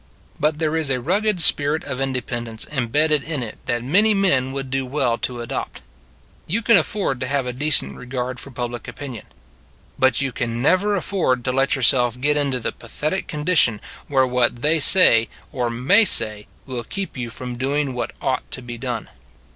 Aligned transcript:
But 0.39 0.57
there 0.57 0.75
is 0.75 0.89
a 0.89 0.99
rugged 0.99 1.41
spirit 1.43 1.83
of 1.83 2.01
inde 2.01 2.25
pendence 2.25 2.67
embedded 2.75 3.21
in 3.21 3.43
it 3.43 3.59
that 3.67 3.83
many 3.83 4.15
men 4.15 4.51
would 4.51 4.71
do 4.71 4.83
well 4.83 5.15
to 5.19 5.41
adopt. 5.41 5.81
You 6.47 6.63
can 6.63 6.75
afford 6.75 7.19
to 7.19 7.27
have 7.27 7.45
a 7.45 7.53
decent 7.53 7.95
regard 7.97 8.39
for 8.39 8.49
public 8.49 8.87
opinion: 8.87 9.27
but 9.99 10.19
you 10.19 10.31
can 10.31 10.59
never 10.59 10.95
afford 10.95 11.45
to 11.45 11.51
let 11.51 11.75
yourself 11.75 12.19
get 12.19 12.35
into 12.35 12.59
the 12.59 12.71
pathetic 12.71 13.27
condi 13.27 13.55
tion 13.55 13.79
where 14.07 14.25
what 14.25 14.63
they 14.63 14.79
say 14.79 15.29
or 15.51 15.69
may 15.69 16.03
say 16.03 16.47
will 16.65 16.83
keep 16.83 17.15
you 17.15 17.29
from 17.29 17.55
doing 17.55 17.93
what 17.93 18.09
ought 18.23 18.49
to 18.49 18.63
be 18.63 18.79
done. 18.79 19.07